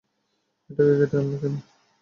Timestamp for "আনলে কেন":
1.19-1.53